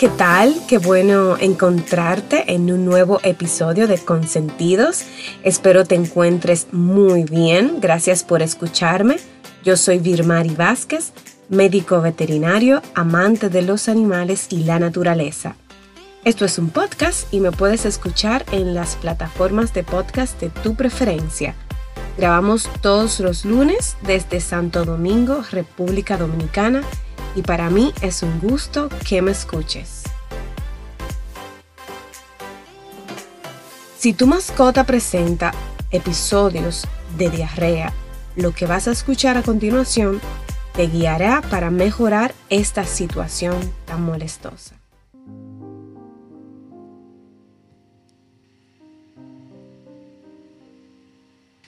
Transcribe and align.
¿qué 0.00 0.08
tal? 0.08 0.54
Qué 0.66 0.78
bueno 0.78 1.36
encontrarte 1.36 2.54
en 2.54 2.72
un 2.72 2.86
nuevo 2.86 3.20
episodio 3.22 3.86
de 3.86 3.98
Consentidos. 3.98 5.02
Espero 5.42 5.84
te 5.84 5.94
encuentres 5.94 6.68
muy 6.72 7.24
bien. 7.24 7.80
Gracias 7.82 8.24
por 8.24 8.40
escucharme. 8.40 9.18
Yo 9.62 9.76
soy 9.76 9.98
Virmari 9.98 10.54
Vázquez, 10.54 11.12
médico 11.50 12.00
veterinario, 12.00 12.80
amante 12.94 13.50
de 13.50 13.60
los 13.60 13.90
animales 13.90 14.46
y 14.48 14.64
la 14.64 14.78
naturaleza. 14.78 15.56
Esto 16.24 16.46
es 16.46 16.56
un 16.56 16.70
podcast 16.70 17.30
y 17.30 17.40
me 17.40 17.52
puedes 17.52 17.84
escuchar 17.84 18.46
en 18.52 18.72
las 18.74 18.96
plataformas 18.96 19.74
de 19.74 19.84
podcast 19.84 20.40
de 20.40 20.48
tu 20.48 20.76
preferencia. 20.76 21.54
Grabamos 22.16 22.70
todos 22.80 23.20
los 23.20 23.44
lunes 23.44 23.98
desde 24.00 24.40
Santo 24.40 24.86
Domingo, 24.86 25.44
República 25.50 26.16
Dominicana 26.16 26.84
y 27.34 27.42
para 27.42 27.70
mí 27.70 27.92
es 28.00 28.22
un 28.22 28.40
gusto 28.40 28.88
que 29.08 29.22
me 29.22 29.30
escuches. 29.30 30.02
Si 33.98 34.14
tu 34.14 34.26
mascota 34.26 34.84
presenta 34.84 35.52
episodios 35.90 36.86
de 37.18 37.28
diarrea, 37.28 37.92
lo 38.36 38.52
que 38.52 38.66
vas 38.66 38.88
a 38.88 38.92
escuchar 38.92 39.36
a 39.36 39.42
continuación 39.42 40.20
te 40.74 40.86
guiará 40.86 41.42
para 41.42 41.70
mejorar 41.70 42.34
esta 42.48 42.84
situación 42.84 43.56
tan 43.84 44.02
molestosa. 44.02 44.76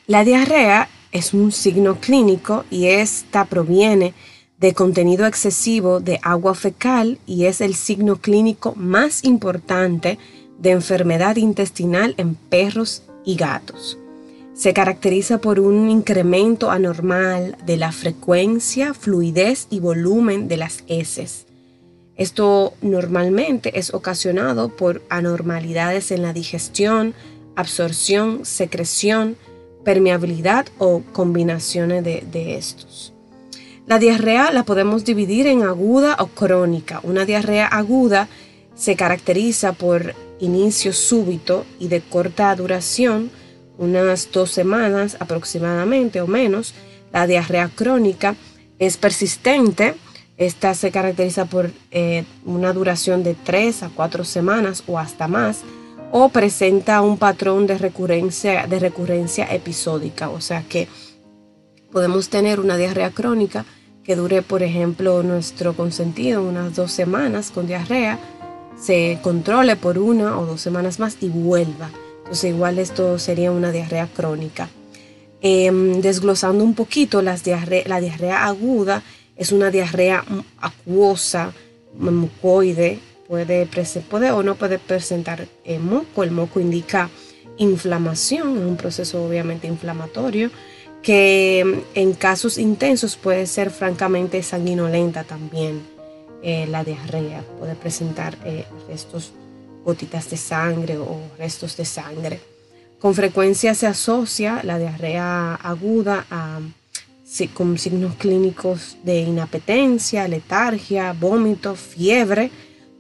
La 0.06 0.24
diarrea 0.24 0.88
es 1.12 1.34
un 1.34 1.52
signo 1.52 1.97
clínico 2.00 2.64
y 2.70 2.86
esta 2.86 3.44
proviene 3.44 4.06
de 4.06 4.14
contenido 4.74 5.27
excesivo 5.27 5.98
de 5.98 6.20
agua 6.22 6.55
fecal 6.55 7.18
y 7.27 7.46
es 7.46 7.60
el 7.60 7.74
signo 7.74 8.16
clínico 8.16 8.74
más 8.77 9.24
importante 9.24 10.20
de 10.60 10.70
enfermedad 10.70 11.34
intestinal 11.34 12.14
en 12.16 12.36
perros 12.36 13.02
y 13.24 13.34
gatos. 13.34 13.98
Se 14.54 14.72
caracteriza 14.72 15.38
por 15.38 15.58
un 15.58 15.91
incremento 15.91 16.70
anormal 16.70 17.56
de 17.66 17.77
la 17.77 17.91
frecuencia, 17.91 18.94
fluidez 18.94 19.66
y 19.69 19.80
volumen 19.80 20.46
de 20.46 20.58
las 20.58 20.84
heces. 20.86 21.47
Esto 22.16 22.74
normalmente 22.82 23.78
es 23.80 23.92
ocasionado 23.92 24.69
por 24.69 25.02
anormalidades 25.08 26.12
en 26.12 26.22
la 26.22 26.32
digestión, 26.32 27.14
absorción, 27.56 28.44
secreción, 28.44 29.36
permeabilidad 29.84 30.66
o 30.78 31.02
combinaciones 31.12 32.04
de, 32.04 32.22
de 32.30 32.56
estos. 32.56 33.11
La 33.86 33.98
diarrea 33.98 34.52
la 34.52 34.64
podemos 34.64 35.05
dividir 35.05 35.47
en 35.47 35.62
aguda 35.62 36.16
o 36.20 36.28
crónica. 36.28 37.00
Una 37.02 37.25
diarrea 37.25 37.66
aguda 37.66 38.28
se 38.75 38.94
caracteriza 38.94 39.72
por 39.72 40.14
inicio 40.38 40.92
súbito 40.92 41.66
y 41.80 41.88
de 41.88 42.00
corta 42.00 42.55
duración, 42.55 43.30
unas 43.78 44.30
dos 44.30 44.53
semanas 44.53 45.16
aproximadamente 45.19 46.20
o 46.20 46.27
menos. 46.27 46.75
La 47.12 47.27
diarrea 47.27 47.69
crónica 47.75 48.36
es 48.78 48.97
persistente. 48.97 49.94
Esta 50.36 50.75
se 50.75 50.91
caracteriza 50.91 51.47
por 51.47 51.70
eh, 51.91 52.25
una 52.44 52.72
duración 52.72 53.25
de 53.25 53.34
tres 53.34 53.83
a 53.83 53.91
cuatro 53.91 54.25
semanas 54.25 54.84
o 54.86 54.98
hasta 54.98 55.28
más 55.28 55.62
o 56.12 56.28
presenta 56.28 57.00
un 57.00 57.16
patrón 57.16 57.66
de 57.66 57.78
recurrencia, 57.78 58.66
de 58.66 58.78
recurrencia 58.78 59.47
episódica, 59.53 60.28
o 60.28 60.43
sea 60.43 60.62
que 60.62 60.87
Podemos 61.92 62.30
tener 62.30 62.58
una 62.58 62.78
diarrea 62.78 63.10
crónica 63.10 63.66
que 64.03 64.16
dure, 64.16 64.41
por 64.41 64.62
ejemplo, 64.62 65.22
nuestro 65.22 65.75
consentido 65.75 66.42
unas 66.42 66.75
dos 66.75 66.91
semanas 66.91 67.50
con 67.50 67.66
diarrea, 67.66 68.19
se 68.80 69.19
controle 69.22 69.76
por 69.76 69.98
una 69.98 70.38
o 70.38 70.47
dos 70.47 70.60
semanas 70.60 70.98
más 70.98 71.19
y 71.20 71.28
vuelva. 71.28 71.91
Entonces 72.19 72.50
igual 72.50 72.78
esto 72.78 73.19
sería 73.19 73.52
una 73.52 73.70
diarrea 73.70 74.06
crónica. 74.06 74.70
Em, 75.42 76.00
desglosando 76.00 76.64
un 76.64 76.75
poquito, 76.75 77.20
las 77.20 77.47
la 77.47 78.00
diarrea 78.00 78.47
aguda 78.47 79.02
es 79.36 79.52
una 79.52 79.70
diarrea 79.70 80.25
acuosa, 80.60 81.52
mucoide, 81.98 83.00
puede, 83.28 83.69
puede 84.08 84.31
o 84.31 84.42
no 84.42 84.54
puede 84.54 84.78
presentar 84.78 85.47
eh, 85.64 85.78
moco. 85.78 86.22
El 86.22 86.31
moco 86.31 86.58
indica 86.58 87.10
inflamación, 87.58 88.56
es 88.56 88.64
un 88.64 88.76
proceso 88.76 89.25
obviamente 89.25 89.66
inflamatorio 89.66 90.50
que 91.02 91.84
en 91.94 92.12
casos 92.14 92.58
intensos 92.58 93.16
puede 93.16 93.46
ser 93.46 93.70
francamente 93.70 94.42
sanguinolenta 94.42 95.24
también. 95.24 95.82
Eh, 96.42 96.66
la 96.66 96.82
diarrea 96.82 97.44
puede 97.58 97.74
presentar 97.74 98.36
eh, 98.44 98.64
gotitas 99.84 100.30
de 100.30 100.36
sangre 100.36 100.98
o 100.98 101.20
restos 101.38 101.76
de 101.76 101.84
sangre. 101.84 102.40
Con 103.00 103.14
frecuencia 103.14 103.74
se 103.74 103.86
asocia 103.86 104.60
la 104.62 104.78
diarrea 104.78 105.54
aguda 105.56 106.26
a, 106.30 106.60
con 107.54 107.78
signos 107.78 108.14
clínicos 108.16 108.96
de 109.02 109.20
inapetencia, 109.20 110.28
letargia, 110.28 111.12
vómito, 111.12 111.74
fiebre, 111.74 112.50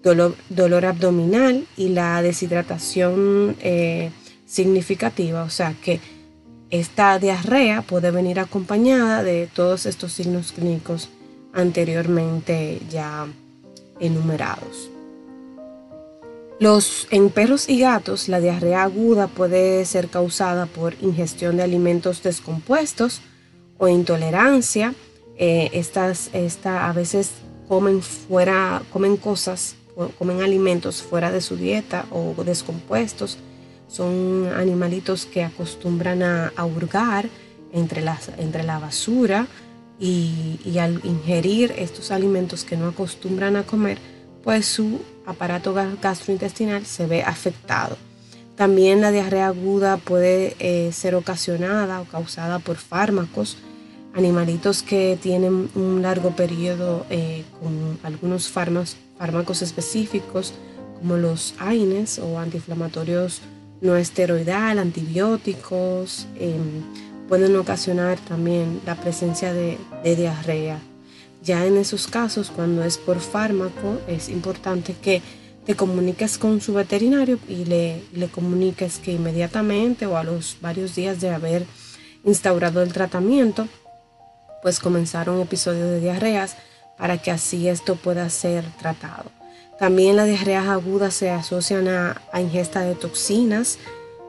dolor, 0.02 0.86
abdominal 0.86 1.66
y 1.76 1.90
la 1.90 2.20
deshidratación 2.22 3.56
eh, 3.60 4.10
significativa. 4.46 5.44
O 5.44 5.50
sea 5.50 5.74
que 5.80 6.00
esta 6.72 7.18
diarrea 7.18 7.82
puede 7.82 8.10
venir 8.10 8.40
acompañada 8.40 9.22
de 9.22 9.46
todos 9.46 9.84
estos 9.84 10.10
signos 10.14 10.52
clínicos 10.52 11.10
anteriormente 11.52 12.80
ya 12.90 13.26
enumerados. 14.00 14.88
Los, 16.58 17.08
en 17.10 17.28
perros 17.28 17.68
y 17.68 17.78
gatos, 17.80 18.28
la 18.28 18.40
diarrea 18.40 18.84
aguda 18.84 19.26
puede 19.26 19.84
ser 19.84 20.08
causada 20.08 20.64
por 20.64 20.94
ingestión 21.02 21.58
de 21.58 21.62
alimentos 21.62 22.22
descompuestos 22.22 23.20
o 23.76 23.86
intolerancia. 23.88 24.94
Eh, 25.36 25.68
estas 25.74 26.30
esta, 26.32 26.88
a 26.88 26.92
veces 26.94 27.32
comen 27.68 28.00
fuera, 28.00 28.82
comen 28.90 29.18
cosas, 29.18 29.76
comen 30.18 30.40
alimentos 30.40 31.02
fuera 31.02 31.30
de 31.30 31.42
su 31.42 31.56
dieta 31.56 32.06
o 32.10 32.34
descompuestos 32.44 33.36
son 33.92 34.48
animalitos 34.56 35.26
que 35.26 35.44
acostumbran 35.44 36.22
a, 36.22 36.64
hurgar 36.64 37.28
entre, 37.74 38.02
entre 38.38 38.62
la 38.62 38.78
basura 38.78 39.46
y, 40.00 40.78
al 40.78 41.00
ingerir 41.04 41.74
estos 41.76 42.10
alimentos 42.10 42.64
que 42.64 42.78
no 42.78 42.88
acostumbran 42.88 43.56
a 43.56 43.64
comer, 43.64 43.98
pues 44.42 44.64
su 44.64 45.00
aparato 45.26 45.74
gastrointestinal 46.00 46.86
se 46.86 47.06
ve 47.06 47.22
afectado. 47.22 47.98
También 48.56 49.02
la 49.02 49.10
diarrea 49.10 49.48
aguda 49.48 49.98
puede 49.98 50.56
eh, 50.58 50.90
ser 50.92 51.14
ocasionada 51.14 52.00
o 52.00 52.04
causada 52.04 52.60
por 52.60 52.76
fármacos, 52.76 53.58
animalitos 54.14 54.82
que 54.82 55.18
tienen 55.20 55.70
un 55.74 56.00
largo 56.00 56.34
periodo 56.34 57.04
eh, 57.10 57.44
con 57.60 57.98
algunos 58.02 58.48
fármacos 58.48 59.62
específicos 59.62 60.54
como 60.98 61.16
los 61.16 61.54
AINES 61.58 62.18
o 62.20 62.38
antiinflamatorios 62.38 63.42
no 63.82 63.96
esteroidal, 63.96 64.78
antibióticos, 64.78 66.26
em, 66.38 66.82
pueden 67.28 67.54
ocasionar 67.56 68.18
también 68.20 68.80
la 68.86 68.94
presencia 68.94 69.52
de, 69.52 69.76
diarrea. 70.04 70.78
Ya 71.42 71.66
en 71.66 71.76
esos 71.76 72.06
casos, 72.06 72.50
cuando 72.50 72.84
es 72.84 72.96
por 72.96 73.18
fármaco, 73.18 73.98
es 74.06 74.28
importante 74.28 74.94
que 74.94 75.20
te 75.66 75.74
comuniques 75.74 76.38
con 76.38 76.60
su 76.60 76.74
veterinario 76.74 77.38
y 77.48 77.64
le, 77.64 78.02
le 78.12 78.28
comuniques 78.28 78.98
que 78.98 79.12
inmediatamente 79.12 80.06
o 80.06 80.16
a 80.16 80.24
los 80.24 80.56
varios 80.60 80.94
días 80.94 81.20
de 81.20 81.30
haber 81.30 81.66
instaurado 82.24 82.82
el 82.82 82.92
tratamiento, 82.92 83.66
pues 84.62 84.78
comenzaron 84.78 85.40
episodios 85.40 85.90
de 85.90 86.00
diarreas 86.00 86.56
para 86.96 87.18
que 87.18 87.32
así 87.32 87.68
esto 87.68 87.96
pueda 87.96 88.30
ser 88.30 88.64
tratado. 88.78 89.41
También 89.78 90.16
las 90.16 90.26
diarreas 90.26 90.68
agudas 90.68 91.14
se 91.14 91.30
asocian 91.30 91.88
a, 91.88 92.20
ingesta 92.40 92.80
de 92.80 92.94
toxinas 92.94 93.78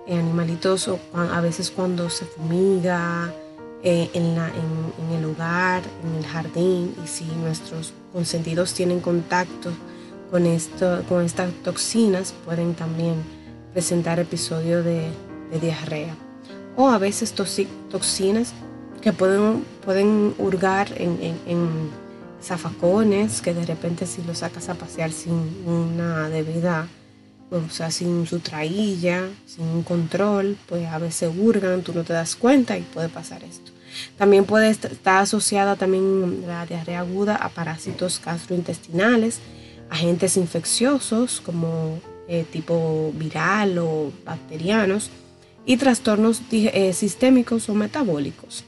en 0.07 0.19
animalitos 0.19 0.87
o 0.87 0.99
a 1.13 1.39
veces 1.41 1.71
cuando 1.71 2.09
se 2.09 2.25
fumiga 2.25 3.33
eh, 3.83 4.09
en, 4.13 4.37
el 5.15 5.25
hogar, 5.25 5.83
en 6.03 6.15
el 6.15 6.25
jardín 6.25 6.95
y 7.03 7.07
si 7.07 7.25
nuestros 7.25 7.93
consentidos 8.11 8.73
tienen 8.73 8.99
contacto 8.99 9.71
con, 10.31 10.45
esto, 10.45 11.03
con 11.07 11.23
estas 11.23 11.51
toxinas 11.63 12.33
pueden 12.45 12.73
también 12.73 13.15
presentar 13.73 14.19
episodios 14.19 14.83
de, 14.83 15.09
diarrea. 15.61 16.15
O 16.75 16.89
a 16.89 16.97
veces 16.97 17.33
toxinas 17.33 18.53
que 19.01 19.13
pueden, 19.13 19.63
pueden 19.85 20.33
hurgar 20.39 20.87
en 20.97 21.93
zafacones 22.43 23.41
que 23.41 23.53
de 23.53 23.65
repente 23.65 24.05
si 24.05 24.21
lo 24.23 24.35
sacas 24.35 24.69
a 24.69 24.75
pasear 24.75 25.11
sin 25.11 25.33
una 25.65 26.29
debida, 26.29 26.87
o 27.51 27.69
sea, 27.69 27.91
sin 27.91 28.25
su 28.27 28.39
trailla, 28.39 29.29
sin 29.45 29.65
un 29.65 29.83
control, 29.83 30.57
pues 30.67 30.87
a 30.87 30.97
veces 30.97 31.31
hurgan, 31.37 31.81
tú 31.81 31.93
no 31.93 32.03
te 32.03 32.13
das 32.13 32.35
cuenta 32.35 32.77
y 32.77 32.81
puede 32.81 33.09
pasar 33.09 33.43
esto. 33.43 33.71
También 34.17 34.45
puede 34.45 34.69
estar 34.69 35.21
asociada 35.21 35.75
también 35.75 36.47
la 36.47 36.65
diarrea 36.65 37.01
aguda 37.01 37.35
a 37.35 37.49
parásitos 37.49 38.19
gastrointestinales, 38.23 39.39
agentes 39.89 40.37
infecciosos 40.37 41.41
como 41.41 41.99
eh, 42.27 42.45
tipo 42.51 43.11
viral 43.15 43.77
o 43.77 44.11
bacterianos 44.25 45.11
y 45.65 45.77
trastornos 45.77 46.41
eh, 46.51 46.93
sistémicos 46.93 47.69
o 47.69 47.75
metabólicos. 47.75 48.65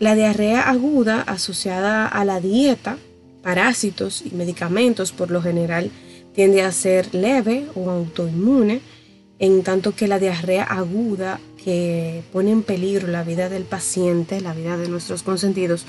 La 0.00 0.14
diarrea 0.14 0.62
aguda 0.62 1.20
asociada 1.20 2.06
a 2.06 2.24
la 2.24 2.40
dieta, 2.40 2.96
parásitos 3.42 4.22
y 4.24 4.34
medicamentos 4.34 5.12
por 5.12 5.30
lo 5.30 5.42
general 5.42 5.90
tiende 6.34 6.62
a 6.62 6.72
ser 6.72 7.14
leve 7.14 7.66
o 7.74 7.90
autoinmune, 7.90 8.80
en 9.38 9.62
tanto 9.62 9.94
que 9.94 10.08
la 10.08 10.18
diarrea 10.18 10.64
aguda 10.64 11.38
que 11.62 12.22
pone 12.32 12.50
en 12.50 12.62
peligro 12.62 13.08
la 13.08 13.24
vida 13.24 13.50
del 13.50 13.64
paciente, 13.64 14.40
la 14.40 14.54
vida 14.54 14.78
de 14.78 14.88
nuestros 14.88 15.22
consentidos, 15.22 15.84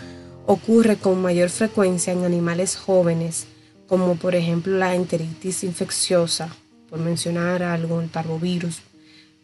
ocurre 0.46 0.98
con 0.98 1.22
mayor 1.22 1.50
frecuencia 1.50 2.12
en 2.12 2.26
animales 2.26 2.76
jóvenes, 2.76 3.48
como 3.88 4.18
por 4.18 4.36
ejemplo 4.36 4.78
la 4.78 4.94
enteritis 4.94 5.64
infecciosa, 5.64 6.54
por 6.90 7.00
mencionar 7.00 7.64
algo, 7.64 8.02
el 8.02 8.10
parvovirus. 8.10 8.82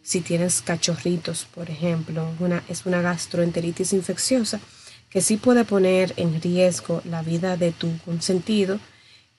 Si 0.02 0.20
tienes 0.20 0.62
cachorritos, 0.62 1.46
por 1.54 1.70
ejemplo, 1.70 2.30
una, 2.40 2.62
es 2.68 2.86
una 2.86 3.02
gastroenteritis 3.02 3.92
infecciosa 3.92 4.60
que 5.10 5.20
sí 5.20 5.36
puede 5.36 5.64
poner 5.64 6.12
en 6.16 6.40
riesgo 6.40 7.02
la 7.04 7.22
vida 7.22 7.56
de 7.56 7.72
tu 7.72 7.88
consentido 8.04 8.78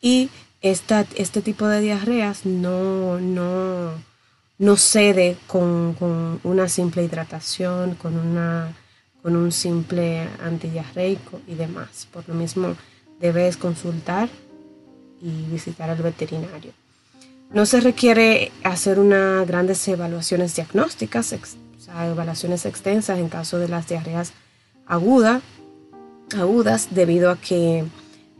y 0.01 0.29
esta, 0.61 1.05
este 1.15 1.41
tipo 1.41 1.67
de 1.67 1.81
diarreas 1.81 2.45
no, 2.45 3.19
no, 3.19 3.91
no 4.57 4.75
cede 4.77 5.37
con, 5.47 5.93
con 5.93 6.39
una 6.43 6.67
simple 6.67 7.03
hidratación, 7.03 7.95
con, 7.95 8.17
una, 8.17 8.75
con 9.21 9.35
un 9.35 9.51
simple 9.51 10.27
antidiarreico 10.41 11.41
y 11.47 11.55
demás. 11.55 12.07
Por 12.11 12.27
lo 12.27 12.35
mismo, 12.35 12.75
debes 13.19 13.57
consultar 13.57 14.29
y 15.21 15.29
visitar 15.51 15.89
al 15.89 16.01
veterinario. 16.01 16.73
No 17.51 17.65
se 17.65 17.81
requiere 17.81 18.51
hacer 18.63 18.99
unas 18.99 19.47
grandes 19.47 19.87
evaluaciones 19.87 20.55
diagnósticas, 20.55 21.33
evaluaciones 22.07 22.65
extensas 22.65 23.17
en 23.17 23.29
caso 23.29 23.57
de 23.57 23.67
las 23.67 23.87
diarreas 23.87 24.33
agudas, 24.85 25.41
agudas 26.37 26.89
debido 26.91 27.31
a 27.31 27.37
que 27.37 27.85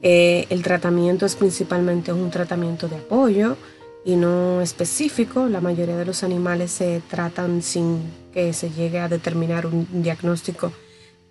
eh, 0.02 0.46
el 0.50 0.62
tratamiento 0.62 1.26
es 1.26 1.36
principalmente 1.36 2.14
un 2.14 2.30
tratamiento 2.30 2.88
de 2.88 2.98
apoyo 2.98 3.58
y 4.06 4.16
no 4.16 4.62
específico. 4.62 5.48
La 5.48 5.60
mayoría 5.60 5.98
de 5.98 6.06
los 6.06 6.24
animales 6.24 6.72
se 6.72 7.02
tratan 7.10 7.64
sin 7.64 8.02
que 8.32 8.54
se 8.54 8.70
llegue 8.70 9.00
a 9.00 9.10
determinar 9.10 9.66
un 9.66 9.88
diagnóstico 10.04 10.72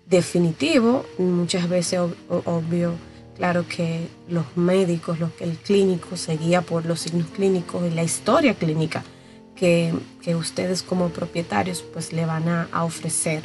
definitivo. 0.05 1.05
Muchas 1.17 1.69
veces, 1.69 1.99
obvio, 2.27 2.93
claro 3.39 3.65
que 3.67 4.07
los 4.29 4.45
médicos, 4.55 5.17
el 5.39 5.57
clínico 5.57 6.15
se 6.15 6.37
guía 6.37 6.61
por 6.61 6.85
los 6.85 6.99
signos 6.99 7.29
clínicos 7.29 7.81
y 7.87 7.95
la 7.95 8.03
historia 8.03 8.53
clínica 8.53 9.03
que, 9.55 9.93
ustedes 10.37 10.83
como 10.83 11.09
propietarios 11.09 11.81
pues 11.81 12.13
le 12.13 12.23
van 12.27 12.47
a, 12.47 12.83
ofrecer. 12.83 13.41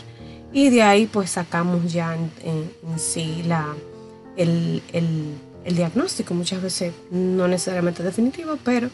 Y 0.52 0.68
de 0.68 0.82
ahí 0.82 1.06
pues 1.06 1.30
sacamos 1.30 1.90
ya 1.90 2.14
en 2.14 2.98
sí 2.98 3.42
la 3.46 3.74
el, 4.36 4.82
diagnóstico, 5.64 6.34
muchas 6.34 6.62
veces 6.62 6.92
no 7.10 7.48
necesariamente 7.48 8.02
definitivo, 8.02 8.58
pero 8.62 8.90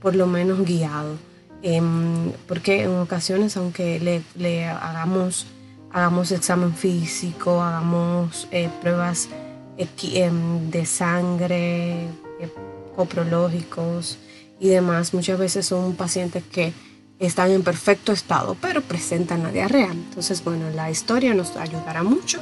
por 0.00 0.14
lo 0.14 0.26
menos 0.26 0.64
guiado. 0.64 1.16
Em, 1.62 2.32
porque 2.46 2.82
en 2.82 2.96
ocasiones, 2.96 3.56
aunque 3.56 4.22
le, 4.36 4.66
hagamos, 4.66 5.46
hagamos 5.92 6.32
examen 6.32 6.74
físico, 6.74 7.62
hagamos 7.62 8.48
eh, 8.50 8.68
pruebas 8.80 9.28
de 9.78 10.86
sangre, 10.86 12.02
eh, 12.40 12.52
coprológicos 12.96 14.18
y 14.58 14.68
demás, 14.68 15.14
muchas 15.14 15.38
veces 15.38 15.66
son 15.66 15.94
pacientes 15.94 16.42
que 16.50 16.72
están 17.20 17.50
en 17.50 17.62
perfecto 17.62 18.12
estado, 18.12 18.56
pero 18.60 18.82
presentan 18.82 19.42
la 19.42 19.52
diarrea. 19.52 19.90
Entonces, 19.92 20.42
bueno, 20.42 20.70
la 20.70 20.90
historia 20.90 21.34
nos 21.34 21.56
ayudará 21.56 22.02
mucho 22.02 22.40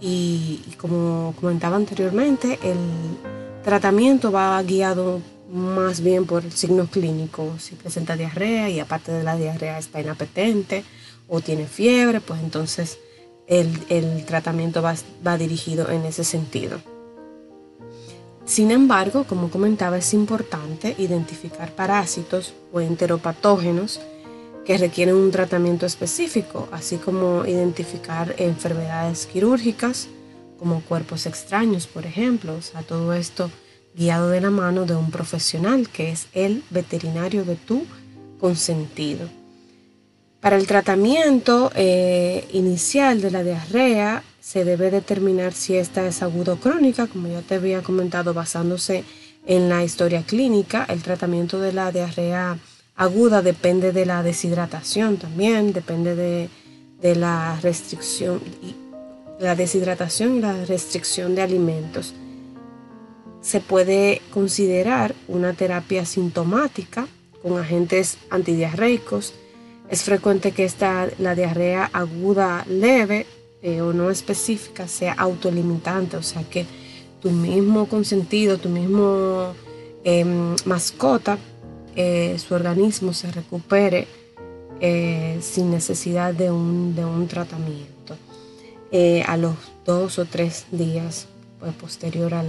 y, 0.00 0.60
como 0.78 1.34
comentaba 1.38 1.76
anteriormente, 1.76 2.58
el 2.62 2.78
tratamiento 3.62 4.32
va 4.32 4.62
guiado 4.62 5.20
más 5.52 6.00
bien 6.00 6.26
por 6.26 6.50
signos 6.50 6.88
clínicos. 6.90 7.62
Si 7.62 7.74
presenta 7.74 8.16
diarrea 8.16 8.70
y 8.70 8.80
aparte 8.80 9.12
de 9.12 9.22
la 9.22 9.36
diarrea 9.36 9.78
está 9.78 10.00
inapetente 10.00 10.84
o 11.28 11.40
tiene 11.40 11.66
fiebre, 11.66 12.20
pues 12.20 12.40
entonces 12.40 12.98
el, 13.50 14.24
tratamiento 14.24 14.80
va, 14.80 14.94
va 15.26 15.36
dirigido 15.36 15.90
en 15.90 16.06
ese 16.06 16.24
sentido. 16.24 16.80
Sin 18.44 18.70
embargo, 18.70 19.24
como 19.24 19.50
comentaba, 19.50 19.98
es 19.98 20.14
importante 20.14 20.94
identificar 20.98 21.72
parásitos 21.74 22.54
o 22.72 22.80
enteropatógenos 22.80 24.00
que 24.64 24.78
requieren 24.78 25.16
un 25.16 25.30
tratamiento 25.30 25.84
específico, 25.84 26.68
así 26.70 26.96
como 26.96 27.44
identificar 27.44 28.34
enfermedades 28.38 29.26
quirúrgicas 29.26 30.08
como 30.58 30.82
cuerpos 30.82 31.26
extraños, 31.26 31.86
por 31.86 32.06
ejemplo. 32.06 32.54
O 32.54 32.62
sea, 32.62 32.82
todo 32.82 33.12
esto 33.14 33.50
guiado 33.96 34.28
de 34.28 34.40
la 34.40 34.50
mano 34.50 34.86
de 34.86 34.94
un 34.94 35.10
profesional 35.10 35.88
que 35.88 36.12
es 36.12 36.28
el 36.34 36.62
veterinario 36.70 37.44
de 37.44 37.56
tu 37.56 37.84
consentido. 38.38 39.39
Para 40.40 40.56
el 40.56 40.66
tratamiento 40.66 41.70
eh, 41.74 42.48
inicial 42.52 43.20
de 43.20 43.30
la 43.30 43.42
diarrea 43.42 44.22
se 44.40 44.64
debe 44.64 44.90
determinar 44.90 45.52
si 45.52 45.76
esta 45.76 46.06
es 46.06 46.22
agudo 46.22 46.54
o 46.54 46.56
crónica, 46.56 47.06
como 47.06 47.28
ya 47.28 47.42
te 47.42 47.56
había 47.56 47.82
comentado, 47.82 48.32
basándose 48.32 49.04
en 49.46 49.68
la 49.68 49.84
historia 49.84 50.22
clínica. 50.22 50.86
El 50.88 51.02
tratamiento 51.02 51.60
de 51.60 51.74
la 51.74 51.92
diarrea 51.92 52.58
aguda 52.96 53.42
depende 53.42 53.92
de 53.92 54.06
la 54.06 54.22
deshidratación 54.22 55.18
también, 55.18 55.72
depende 55.72 56.16
de, 56.16 56.48
la 57.14 57.58
restricción, 57.62 58.40
la 59.38 59.54
deshidratación 59.54 60.36
y 60.36 60.40
la 60.40 60.64
restricción 60.64 61.34
de 61.34 61.42
alimentos. 61.42 62.14
Se 63.42 63.60
puede 63.60 64.20
considerar 64.32 65.14
una 65.28 65.52
terapia 65.52 66.04
sintomática 66.04 67.06
con 67.42 67.58
agentes 67.58 68.18
antidiarreicos. 68.30 69.34
Es 69.90 70.02
frecuente 70.04 70.52
que 70.52 70.64
esta, 70.64 71.08
la 71.18 71.34
diarrea 71.34 71.90
aguda 71.92 72.64
leve 72.68 73.26
eh, 73.62 73.80
o 73.80 73.92
no 73.92 74.10
específica 74.10 74.88
sea 74.88 75.12
autolimitante, 75.14 76.16
o 76.16 76.22
sea 76.22 76.44
que 76.44 76.64
tu 77.20 77.30
mismo 77.30 77.86
consentido, 77.86 78.58
tu 78.58 78.68
mismo 78.68 79.52
em, 80.04 80.56
mascota 80.64 81.38
eh, 81.96 82.38
su 82.38 82.54
organismo 82.54 83.12
se 83.12 83.30
recupere 83.32 84.06
eh, 84.80 85.38
sin 85.42 85.70
necesidad 85.70 86.32
de 86.32 86.50
un, 86.50 87.26
tratamiento 87.28 88.16
eh, 88.92 89.22
a 89.26 89.36
los 89.36 89.54
dos 89.84 90.18
o 90.18 90.24
tres 90.24 90.66
días 90.70 91.26
pues, 91.58 91.74
posterior 91.74 92.32
a, 92.32 92.42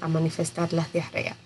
a, 0.00 0.08
manifestar 0.08 0.72
las 0.72 0.92
diarreas. 0.92 1.36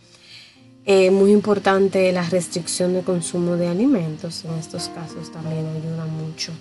Muy 0.87 1.33
importante 1.33 2.13
la 2.13 2.23
restricción 2.29 2.93
de 2.93 3.03
consumo 3.03 3.57
de 3.57 3.69
alimentos, 3.69 4.45
en 4.45 4.53
estos 4.55 4.89
casos 4.91 5.33
también 5.33 5.67
ayuda 5.67 6.05
mucho 6.07 6.53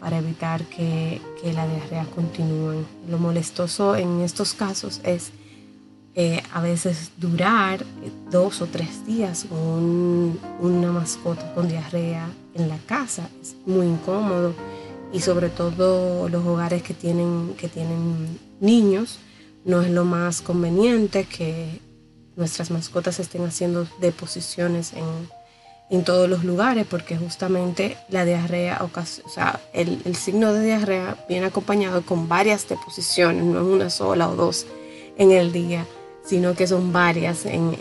para 0.00 0.18
evitar 0.18 0.64
que, 0.64 1.20
que 1.40 1.52
la 1.52 1.68
diarrea 1.68 2.04
continúe. 2.06 2.84
Lo 3.08 3.18
molestoso 3.18 3.94
en 3.94 4.20
estos 4.22 4.54
casos 4.54 5.00
es 5.04 5.32
eh, 6.16 6.42
a 6.52 6.60
veces 6.60 7.12
durar 7.18 7.84
dos 8.32 8.60
o 8.62 8.66
tres 8.66 9.06
días 9.06 9.46
con 9.48 10.38
una 10.60 10.90
mascota 10.90 11.54
con 11.54 11.68
diarrea 11.68 12.28
en 12.54 12.68
la 12.68 12.78
casa 12.78 13.30
es 13.40 13.54
muy 13.64 13.86
incómodo 13.86 14.52
y 15.12 15.20
sobre 15.20 15.50
todo 15.50 16.28
los 16.28 16.44
hogares 16.44 16.82
que 16.82 16.94
tienen, 16.94 17.54
que 17.56 17.68
tienen 17.68 18.40
niños 18.60 19.20
no 19.64 19.82
es 19.82 19.90
lo 19.90 20.04
más 20.04 20.42
conveniente 20.42 21.26
que 21.26 21.80
nuestras 22.36 22.70
mascotas 22.70 23.20
estén 23.20 23.44
haciendo 23.44 23.86
deposiciones 24.00 24.92
en, 24.92 25.04
en 25.90 26.04
todos 26.04 26.28
los 26.28 26.44
lugares 26.44 26.86
porque 26.88 27.16
justamente 27.16 27.96
la 28.08 28.24
diarrea, 28.24 28.82
o 28.82 29.28
sea, 29.28 29.60
el, 29.72 30.00
el 30.04 30.16
signo 30.16 30.52
de 30.52 30.64
diarrea 30.64 31.24
viene 31.28 31.46
acompañado 31.46 32.02
con 32.02 32.28
varias 32.28 32.68
deposiciones, 32.68 33.44
no 33.44 33.60
es 33.60 33.66
una 33.66 33.90
sola 33.90 34.28
o 34.28 34.36
dos 34.36 34.66
en 35.18 35.32
el 35.32 35.52
día 35.52 35.86
sino 36.24 36.54
que 36.54 36.66
son 36.66 36.92
varias 36.92 37.46
en, 37.46 37.74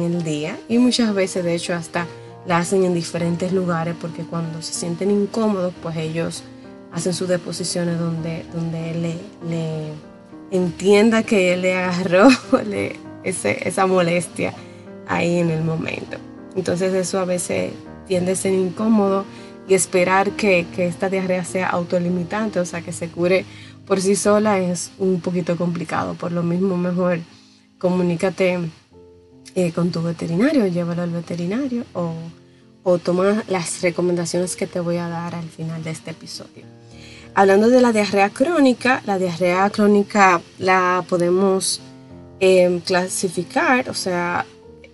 el 0.00 0.24
día. 0.24 0.58
Y 0.68 0.78
muchas 0.78 1.14
veces 1.14 1.44
de 1.44 1.54
hecho 1.54 1.74
hasta 1.74 2.06
la 2.46 2.58
hacen 2.58 2.84
en 2.84 2.94
diferentes 2.94 3.52
lugares 3.52 3.94
porque 4.00 4.24
cuando 4.24 4.62
se 4.62 4.72
sienten 4.72 5.10
incómodos 5.10 5.72
pues 5.80 5.96
ellos 5.96 6.42
hacen 6.92 7.14
sus 7.14 7.28
deposiciones 7.28 7.98
donde, 7.98 8.44
donde 8.52 8.90
él 8.90 9.18
le, 9.48 9.92
entienda 10.50 11.22
que 11.22 11.54
él 11.54 11.62
le 11.62 11.74
esa 13.24 13.86
molestia 13.86 14.54
ahí 15.08 15.38
en 15.38 15.50
el 15.50 15.62
momento. 15.62 16.18
Entonces 16.56 16.92
eso 16.94 17.18
a 17.18 17.24
veces 17.24 17.72
tiende 18.06 18.32
a 18.32 18.36
ser 18.36 18.52
incómodo 18.52 19.24
y 19.68 19.74
esperar 19.74 20.32
que, 20.32 20.66
que 20.74 20.86
esta 20.86 21.08
diarrea 21.08 21.44
sea 21.44 21.68
autolimitante, 21.68 22.60
o 22.60 22.64
sea, 22.64 22.82
que 22.82 22.92
se 22.92 23.08
cure 23.08 23.44
por 23.86 24.00
sí 24.00 24.16
sola 24.16 24.58
es 24.58 24.90
un 24.98 25.20
poquito 25.20 25.56
complicado. 25.56 26.14
Por 26.14 26.32
lo 26.32 26.42
mismo 26.42 26.76
mejor 26.76 27.20
comunícate 27.78 28.58
eh, 29.54 29.72
con 29.72 29.90
tu 29.90 30.02
veterinario, 30.02 30.66
llévalo 30.66 31.02
al 31.02 31.10
veterinario 31.10 31.84
o, 31.94 32.14
o 32.82 32.98
toma 32.98 33.44
las 33.48 33.82
recomendaciones 33.82 34.56
que 34.56 34.66
te 34.66 34.80
voy 34.80 34.96
a 34.96 35.08
dar 35.08 35.34
al 35.34 35.48
final 35.48 35.82
de 35.84 35.90
este 35.90 36.12
episodio. 36.12 36.64
Hablando 37.34 37.68
de 37.68 37.80
la 37.80 37.92
diarrea 37.92 38.30
crónica, 38.30 39.02
la 39.06 39.18
diarrea 39.18 39.68
crónica 39.70 40.40
la 40.58 41.04
podemos 41.08 41.80
em, 42.40 42.80
clasificar, 42.80 43.88
o 43.90 43.94
sea, 43.94 44.46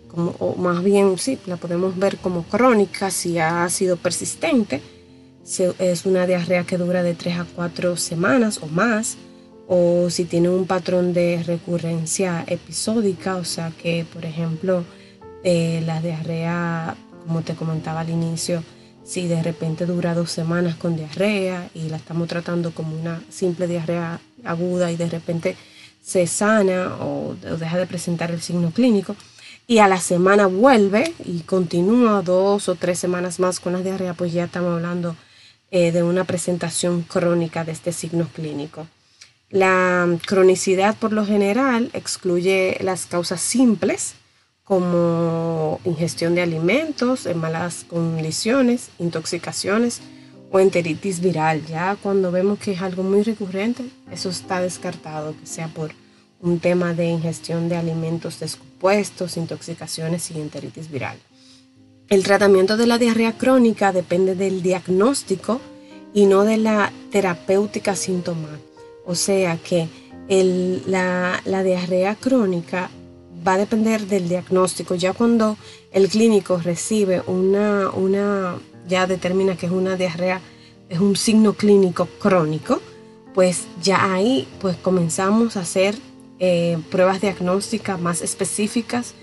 como, 0.09 0.31
o 0.39 0.55
más 0.57 0.83
bien 0.83 1.19
sí, 1.19 1.39
la 1.47 1.57
podemos 1.57 1.97
ver 1.99 2.19
como 2.19 2.45
crónica 2.45 3.11
si 3.11 3.39
ha 3.39 3.69
sido 3.69 3.97
persistente. 3.97 4.81
Es 5.79 6.05
una 6.05 6.27
diarrea 6.27 6.65
que 6.65 6.77
dura 6.77 7.03
de 7.03 7.15
3 7.15 7.39
a 7.39 7.47
4 7.55 7.97
semanas 7.97 8.61
o 8.63 8.67
más 8.67 9.17
o 9.69 10.09
si 10.09 10.25
tiene 10.25 10.49
un 10.49 10.67
patrón 10.67 11.13
de 11.13 11.43
recurrencia 11.47 12.43
episódica, 12.47 13.37
o 13.37 13.45
sea 13.45 13.71
que, 13.71 14.07
por 14.11 14.25
ejemplo, 14.25 14.85
eh, 15.45 15.83
la 15.85 16.01
diarrea, 16.01 16.97
como 17.27 17.43
te 17.43 17.55
comentaba 17.55 18.01
al 18.01 18.09
inicio, 18.09 18.63
si 19.05 19.29
de 19.29 19.43
repente 19.43 19.85
dura 19.85 20.15
dos 20.15 20.31
semanas 20.31 20.77
con 20.77 20.97
diarrea 20.97 21.69
y 21.75 21.91
la 21.91 21.99
estamos 21.99 22.29
tratando 22.29 22.73
como 22.73 22.99
una 22.99 23.23
simple 23.29 23.67
diarrea 23.67 24.21
aguda 24.45 24.91
y 24.91 24.97
de 24.97 25.09
repente 25.09 25.57
se 26.09 26.27
sana 26.27 26.97
o, 27.01 27.35
deja 27.35 27.77
de 27.77 27.87
presentar 27.87 28.31
el 28.31 28.41
signo 28.41 28.71
clínico 28.71 29.15
y 29.67 29.81
a 29.81 29.89
la 29.89 30.01
semana 30.01 30.47
vuelve 30.47 31.13
y 31.23 31.41
continúa 31.41 32.23
dos 32.23 32.71
o 32.71 32.77
tres 32.77 32.99
semanas 32.99 33.39
más 33.39 33.61
con 33.61 33.75
la 33.75 33.83
diarrea, 33.83 34.15
pues 34.15 34.33
ya 34.33 34.45
estamos 34.45 34.73
hablando 34.73 35.17
eh, 35.71 35.93
de 35.93 36.03
una 36.03 36.25
presentación 36.25 37.03
crónica 37.03 37.65
de 37.65 37.73
este 37.73 37.93
signo 37.93 38.27
clínico. 38.35 38.87
La 39.51 40.09
cronicidad 40.27 40.97
por 40.97 41.13
lo 41.13 41.27
general 41.27 41.91
excluye 41.93 42.79
las 42.81 43.05
causas 43.05 43.43
simples 43.43 44.15
como 44.65 45.79
ingestión 45.85 46.35
de 46.35 46.41
alimentos 46.41 47.27
en 47.27 47.37
malas 47.37 47.85
condiciones, 47.87 48.89
intoxicaciones 48.99 50.01
o 50.51 50.61
enteritis 50.61 51.21
viral. 51.21 51.65
Ya 51.67 51.97
cuando 51.97 52.31
vemos 52.31 52.59
que 52.59 52.73
es 52.73 52.83
algo 52.83 53.03
muy 53.03 53.23
recurrente, 53.23 53.85
eso 54.11 54.31
está 54.31 54.61
descartado, 54.61 55.35
que 55.39 55.47
sea 55.47 55.69
por 55.69 55.93
un 56.41 56.61
tema 56.61 56.95
de 56.95 57.07
ingestión 57.07 57.69
de 57.69 57.77
alimentos 57.77 58.39
descompuestos, 58.39 59.37
intoxicaciones 59.37 60.31
y 60.31 60.41
enteritis 60.41 60.91
viral. 60.91 61.19
El 62.09 62.23
tratamiento 62.23 62.77
de 62.77 62.87
la 62.87 62.97
diarrea 62.97 63.37
crónica 63.37 63.93
depende 63.93 64.35
del 64.35 64.63
diagnóstico 64.63 65.61
y 66.15 66.27
no 66.27 66.45
de 66.45 66.57
la 66.57 66.93
terapéutica 67.11 67.95
sintomática. 67.95 68.63
O 69.05 69.15
sea 69.15 69.57
que 69.59 69.89
la, 70.87 71.43
diarrea 71.63 72.15
crónica 72.15 72.91
va 73.47 73.55
a 73.55 73.59
depender 73.59 74.07
del 74.07 74.29
diagnóstico. 74.29 74.95
Ya 74.95 75.13
cuando 75.13 75.57
el 75.93 76.09
clínico 76.09 76.59
recibe 76.59 77.23
una, 77.27 77.91
una, 77.91 78.57
ya 78.89 79.07
determina 79.07 79.57
que 79.57 79.67
es 79.67 79.73
una 79.73 79.97
diarrea, 79.97 80.41
es 80.89 80.99
un 81.01 81.17
signo 81.17 81.53
clínico 81.53 82.07
crónico, 82.19 82.81
pues 83.35 83.67
ya 83.83 84.13
ahí 84.13 84.49
pues 84.61 84.77
comenzamos 84.77 85.57
a 85.57 85.61
hacer 85.61 85.95
eh, 86.41 86.79
pruebas 86.91 87.21
diagnósticas 87.21 88.01
más 88.01 88.23
específicas 88.23 89.15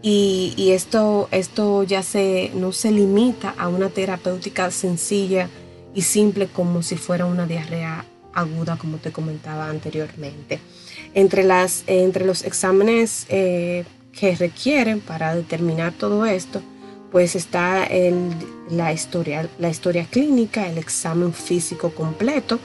y, 0.00 0.54
y, 0.56 0.70
esto, 0.72 1.28
esto 1.32 1.82
ya 1.82 2.02
se, 2.02 2.52
no 2.54 2.72
se 2.72 2.92
limita 2.92 3.54
a 3.58 3.68
una 3.68 3.88
terapéutica 3.88 4.70
sencilla 4.70 5.48
y 5.94 6.02
simple 6.02 6.46
como 6.46 6.82
si 6.82 6.96
fuera 6.96 7.26
una 7.26 7.46
diarrea 7.46 8.04
aguda, 8.32 8.76
como 8.76 8.98
te 8.98 9.10
comentaba 9.10 9.68
anteriormente. 9.68 10.60
Entre, 11.14 11.42
las, 11.42 11.82
entre 11.86 12.24
los 12.24 12.44
exámenes 12.44 13.26
eh, 13.28 13.84
que 14.12 14.36
requieren 14.36 15.00
para 15.00 15.34
determinar 15.34 15.92
todo 15.92 16.24
esto, 16.26 16.62
pues 17.10 17.34
está 17.36 17.84
el, 17.84 18.30
la, 18.70 18.92
historia, 18.92 19.48
la 19.58 19.70
historia 19.70 20.06
clínica, 20.10 20.68
el 20.68 20.76
examen 20.78 21.32
físico 21.32 21.90
completo, 21.90 22.58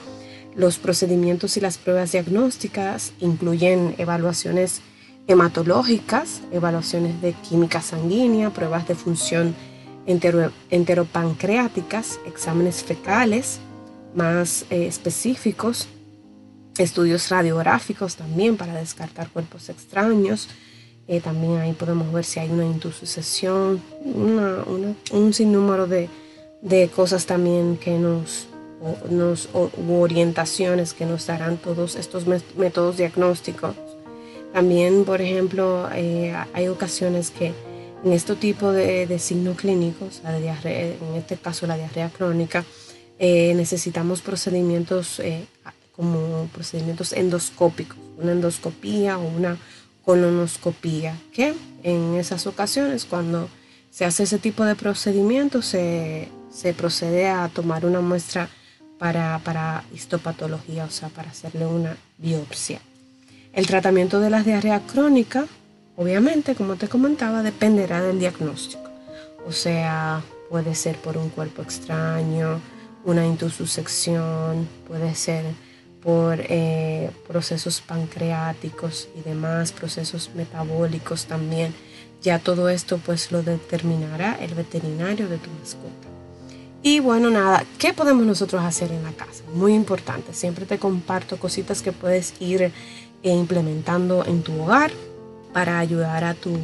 los 0.54 0.78
procedimientos 0.78 1.56
y 1.56 1.60
las 1.60 1.78
pruebas 1.78 2.12
diagnósticas 2.12 3.12
incluyen 3.20 3.94
evaluaciones 3.98 4.82
hematológicas, 5.26 6.42
evaluaciones 6.52 7.20
de 7.22 7.32
química 7.32 7.80
sanguínea, 7.80 8.50
pruebas 8.50 8.86
de 8.86 8.94
función 8.94 9.54
enteropancreáticas, 10.06 12.20
exámenes 12.26 12.84
fecales, 12.84 13.58
más 14.14 14.66
eh, 14.70 14.86
específicos, 14.86 15.88
estudios 16.78 17.28
radiográficos 17.30 18.16
también 18.16 18.56
para 18.56 18.74
descartar 18.74 19.28
cuerpos 19.30 19.68
extraños. 19.68 20.48
Eh, 21.06 21.20
también 21.20 21.58
ahí 21.58 21.72
podemos 21.72 22.12
ver 22.12 22.24
si 22.24 22.40
hay 22.40 22.50
una 22.50 22.64
intusucesión, 22.64 23.82
un 24.04 25.34
sinnúmero 25.34 25.86
de, 25.86 26.08
cosas 26.94 27.26
también 27.26 27.76
que 27.76 27.98
nos, 27.98 28.48
nos 29.10 29.48
orientaciones 29.52 30.94
que 30.94 31.04
nos 31.04 31.26
darán 31.26 31.58
todos 31.58 31.96
estos 31.96 32.26
métodos 32.56 32.96
diagnósticos. 32.96 33.76
También, 34.52 35.04
por 35.04 35.20
ejemplo, 35.20 35.88
eh, 35.92 36.34
hay 36.52 36.68
ocasiones 36.68 37.30
que 37.30 37.52
en 38.04 38.12
este 38.12 38.36
tipo 38.36 38.72
de, 38.72 39.06
de 39.06 39.18
signos 39.18 39.56
clínicos, 39.56 40.20
la 40.22 40.38
diarrea, 40.38 40.86
en 40.86 41.14
este 41.16 41.36
caso 41.36 41.66
la 41.66 41.76
diarrea 41.76 42.08
crónica, 42.08 42.64
eh, 43.18 43.54
necesitamos 43.54 44.20
procedimientos 44.22 45.20
eh, 45.20 45.46
como 45.94 46.48
procedimientos 46.52 47.12
endoscópicos, 47.12 47.96
una 48.18 48.32
endoscopía 48.32 49.18
o 49.18 49.28
una 49.28 49.56
colonoscopía, 50.04 51.16
que 51.32 51.54
en 51.82 52.14
esas 52.14 52.46
ocasiones 52.46 53.04
cuando 53.04 53.48
se 53.90 54.04
hace 54.04 54.24
ese 54.24 54.38
tipo 54.38 54.64
de 54.64 54.74
procedimiento 54.74 55.62
se, 55.62 56.28
procede 56.76 57.28
a 57.28 57.48
tomar 57.48 57.86
una 57.86 58.00
muestra 58.00 58.48
para, 58.98 59.38
para 59.44 59.84
histopatología, 59.92 60.84
o 60.84 60.90
sea, 60.90 61.08
para 61.08 61.30
hacerle 61.30 61.66
una 61.66 61.96
biopsia. 62.18 62.80
El 63.52 63.66
tratamiento 63.66 64.18
de 64.20 64.30
la 64.30 64.42
diarrea 64.42 64.80
crónica, 64.80 65.46
obviamente, 65.96 66.54
como 66.54 66.76
te 66.76 66.88
comentaba, 66.88 67.42
dependerá 67.42 68.02
del 68.02 68.18
diagnóstico. 68.18 68.90
O 69.46 69.52
sea, 69.52 70.22
puede 70.50 70.74
ser 70.74 70.96
por 70.96 71.16
un 71.16 71.28
cuerpo 71.28 71.62
extraño, 71.62 72.60
una 73.04 73.26
intususección, 73.26 74.68
puede 74.88 75.14
ser 75.14 75.44
por 76.04 76.38
eh, 76.40 77.10
procesos 77.26 77.80
pancreáticos 77.80 79.08
y 79.18 79.22
demás, 79.22 79.72
procesos 79.72 80.30
metabólicos 80.34 81.26
también. 81.26 81.74
Ya 82.22 82.38
todo 82.38 82.68
esto 82.68 82.98
pues 82.98 83.32
lo 83.32 83.42
determinará 83.42 84.36
el 84.40 84.54
veterinario 84.54 85.28
de 85.28 85.38
tu 85.38 85.50
mascota. 85.50 86.08
Y 86.82 87.00
bueno, 87.00 87.30
nada, 87.30 87.64
¿qué 87.78 87.94
podemos 87.94 88.26
nosotros 88.26 88.62
hacer 88.62 88.92
en 88.92 89.02
la 89.02 89.12
casa? 89.12 89.42
Muy 89.54 89.74
importante, 89.74 90.34
siempre 90.34 90.66
te 90.66 90.78
comparto 90.78 91.38
cositas 91.38 91.80
que 91.80 91.92
puedes 91.92 92.34
ir 92.40 92.62
eh, 92.62 92.72
implementando 93.22 94.24
en 94.26 94.42
tu 94.42 94.62
hogar 94.62 94.92
para 95.54 95.78
ayudar 95.78 96.24
a 96.24 96.34
tu, 96.34 96.54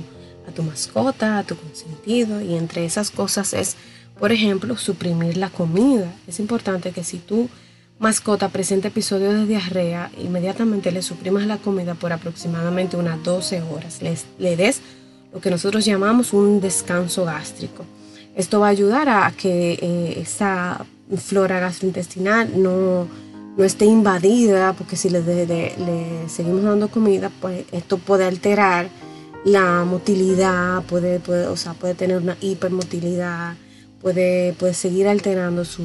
a 0.46 0.52
tu 0.54 0.62
mascota, 0.62 1.38
a 1.38 1.44
tu 1.44 1.56
consentido. 1.56 2.42
Y 2.42 2.54
entre 2.54 2.84
esas 2.84 3.10
cosas 3.10 3.54
es 3.54 3.76
por 4.20 4.32
ejemplo, 4.32 4.76
suprimir 4.76 5.38
la 5.38 5.48
comida. 5.48 6.12
Es 6.26 6.38
importante 6.38 6.92
que 6.92 7.02
si 7.02 7.18
tu 7.18 7.48
mascota 8.00 8.48
presenta 8.48 8.88
episodios 8.88 9.34
de 9.34 9.46
diarrea, 9.46 10.10
inmediatamente 10.18 10.90
le 10.90 11.02
suprimas 11.02 11.46
la 11.46 11.58
comida 11.58 11.94
por 11.94 12.12
aproximadamente 12.12 12.96
unas 12.96 13.22
12 13.22 13.60
horas. 13.62 14.00
Le, 14.00 14.56
des 14.56 14.80
lo 15.32 15.40
que 15.40 15.50
nosotros 15.50 15.84
llamamos 15.84 16.32
un 16.32 16.62
descanso 16.62 17.26
gástrico. 17.26 17.84
Esto 18.34 18.58
va 18.58 18.68
a 18.68 18.70
ayudar 18.70 19.08
a 19.10 19.30
que 19.36 19.78
eh, 19.82 20.14
esa 20.18 20.84
flora 21.18 21.60
gastrointestinal 21.60 22.60
no, 22.60 23.06
no 23.56 23.64
esté 23.64 23.84
invadida, 23.84 24.72
porque 24.72 24.96
si 24.96 25.10
le, 25.10 25.20
le, 25.20 26.28
seguimos 26.28 26.62
dando 26.62 26.88
comida, 26.88 27.30
pues 27.40 27.66
esto 27.70 27.98
puede 27.98 28.24
alterar 28.24 28.88
la 29.44 29.84
motilidad, 29.84 30.82
puede, 30.84 31.20
puede, 31.20 31.48
o 31.48 31.56
sea, 31.56 31.74
puede 31.74 31.94
tener 31.94 32.16
una 32.16 32.38
hipermotilidad, 32.40 33.56
puede, 34.00 34.54
puede 34.54 34.72
seguir 34.72 35.06
alterando 35.06 35.66
su, 35.66 35.82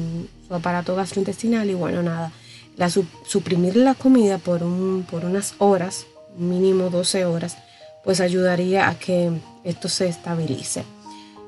aparato 0.50 0.94
gastrointestinal 0.94 1.68
y 1.70 1.74
bueno, 1.74 2.02
nada, 2.02 2.32
la, 2.76 2.90
suprimir 2.90 3.76
la 3.76 3.94
comida 3.94 4.38
por, 4.38 4.62
un, 4.62 5.04
por 5.08 5.24
unas 5.24 5.54
horas, 5.58 6.06
mínimo 6.36 6.90
12 6.90 7.24
horas, 7.24 7.56
pues 8.04 8.20
ayudaría 8.20 8.88
a 8.88 8.98
que 8.98 9.30
esto 9.64 9.88
se 9.88 10.08
estabilice. 10.08 10.84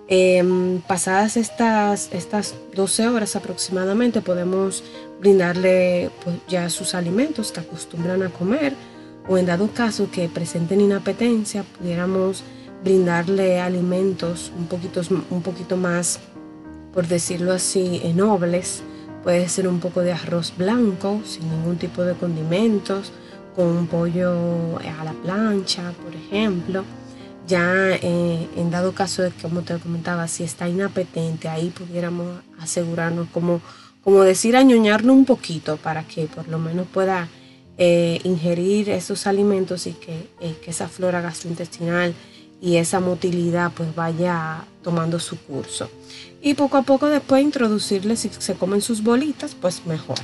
Em, 0.09 0.81
pasadas 0.81 1.37
estas, 1.37 2.09
estas 2.13 2.55
12 2.75 3.09
horas 3.09 3.37
aproximadamente 3.37 4.23
podemos 4.23 4.83
brindarle 5.21 6.11
pues, 6.25 6.37
ya 6.49 6.71
sus 6.71 6.95
alimentos 6.95 7.53
que 7.53 7.61
acostumbran 7.61 8.23
a 8.23 8.31
comer 8.31 8.75
o 9.29 9.37
en 9.37 9.45
dado 9.45 9.69
caso 9.75 10.11
que 10.11 10.29
presenten 10.31 10.81
inapetencia 10.81 11.63
pudiéramos 11.63 12.43
brindarle 12.83 13.61
alimentos 13.61 14.51
un 14.57 14.67
poquito, 14.67 15.03
un 15.31 15.43
poquito 15.43 15.77
más 15.77 16.21
por 16.93 17.07
decirlo 17.07 17.53
así, 17.53 18.01
nobles. 18.15 18.83
Puede 19.23 19.49
ser 19.49 19.69
un 19.69 19.81
poco 19.81 20.01
de 20.01 20.13
arroz 20.13 20.55
blanco, 20.57 21.21
sin 21.25 21.51
ningún 21.51 21.77
tipo 21.77 22.03
de 22.03 22.15
condimentos, 22.15 23.13
con 23.55 23.67
un 23.67 23.87
pollo 23.87 24.79
a 24.79 25.05
la 25.05 25.13
plancha, 25.13 25.93
por 26.05 26.15
ejemplo. 26.15 26.85
Ya 27.47 27.91
eh, 27.91 28.47
en 28.57 28.71
dado 28.71 28.93
caso 28.93 29.23
de 29.23 29.31
que, 29.31 29.43
como 29.43 29.63
te 29.63 29.77
comentaba, 29.79 30.29
si 30.29 30.45
está 30.45 30.69
inapetente, 30.69 31.49
ahí 31.49 31.71
pudiéramos 31.71 32.43
asegurarnos, 32.61 33.29
como, 33.31 33.61
como 34.05 34.23
decir, 34.23 34.57
añoñarlo 34.57 35.13
un 35.13 35.25
poquito 35.25 35.77
para 35.77 36.05
que 36.05 36.27
por 36.27 36.47
lo 36.49 36.59
menos 36.59 36.87
pueda 36.87 37.29
eh, 37.79 38.21
ingerir 38.25 38.91
esos 38.91 39.27
alimentos 39.27 39.87
y 39.87 39.93
que, 39.93 40.29
que 40.41 40.71
esa 40.71 40.89
flora 40.89 41.21
gastrointestinal 41.21 42.15
y 42.61 42.77
esa 42.77 43.01
motilidad 43.01 43.73
pues 43.73 43.95
vaya 43.95 44.65
tomando 44.89 45.19
su 45.19 45.37
curso. 45.39 45.91
Y 46.41 46.55
poco 46.55 46.77
a 46.77 46.83
poco 46.83 47.07
después 47.09 47.43
introducirle, 47.43 48.17
si 48.17 48.31
se 48.39 48.55
comen 48.55 48.81
sus 48.81 49.03
bolitas, 49.03 49.55
pues 49.55 49.85
mejor. 49.85 50.19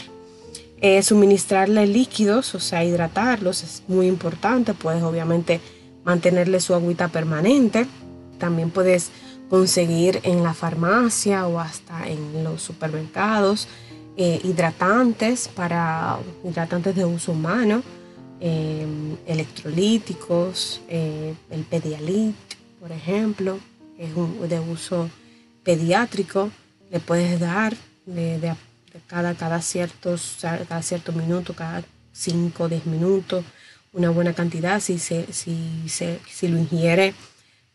Eh, 0.80 1.02
suministrarle 1.02 1.86
líquidos, 1.86 2.54
o 2.54 2.60
sea, 2.60 2.84
hidratarlos 2.84 3.62
es 3.62 3.82
muy 3.88 4.06
importante. 4.06 4.72
Puedes 4.72 5.02
obviamente 5.02 5.60
mantenerle 6.04 6.60
su 6.60 6.74
agüita 6.74 7.08
permanente. 7.08 7.86
También 8.38 8.70
puedes 8.70 9.10
conseguir 9.50 10.20
en 10.22 10.42
la 10.42 10.54
farmacia 10.54 11.46
o 11.46 11.60
hasta 11.60 12.08
en 12.08 12.44
los 12.44 12.62
supermercados 12.62 13.68
eh, 14.16 14.40
hidratantes 14.44 15.48
para 15.48 16.18
hidratantes 16.44 16.94
de 16.94 17.04
uso 17.04 17.32
humano 17.32 17.82
Em, 18.46 19.16
electrolíticos, 19.26 20.82
eh, 20.88 21.34
el 21.50 21.62
Pedialit, 21.62 22.34
por 22.78 22.92
ejemplo, 22.92 23.58
es 23.98 24.14
de 24.48 24.60
uso 24.60 25.10
pediátrico, 25.62 26.50
le 26.90 27.00
puedes 27.00 27.40
dar 27.40 27.74
de, 28.06 28.54
cada, 29.06 29.34
cada, 29.34 29.60
ciertos, 29.62 30.36
cada 30.40 30.82
cierto 30.82 31.12
minuto, 31.12 31.54
cada 31.54 31.82
5 32.12 32.64
o 32.64 32.68
10 32.68 32.86
minutos, 32.86 33.44
una 33.92 34.10
buena 34.10 34.32
cantidad, 34.32 34.80
si, 34.80 34.98
se, 34.98 35.32
si, 35.32 35.88
se, 35.88 36.18
si 36.28 36.48
lo 36.48 36.58
ingiere 36.58 37.14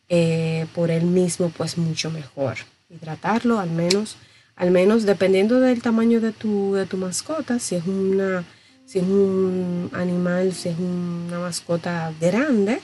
eh, 0.10 0.66
por 0.74 0.92
él 0.92 1.06
mismo, 1.06 1.50
pues 1.50 1.78
mucho 1.78 2.12
mejor. 2.12 2.58
Hidratarlo 2.90 3.60
al 3.60 3.70
menos, 3.70 4.18
al 4.56 4.72
menos 4.72 5.04
dependiendo 5.04 5.60
del 5.60 5.82
tamaño 5.82 6.20
de 6.22 6.32
tu, 6.32 6.74
de 6.74 6.86
tu 6.86 6.98
mascota, 6.98 7.60
si 7.60 7.76
es 7.76 7.86
una 7.86 8.44
si 8.90 8.98
es 8.98 9.06
un 9.06 9.92
animal, 9.94 10.52
si 10.52 10.70
es 10.70 10.80
una 10.80 11.38
mascota 11.38 12.12
grande, 12.20 12.82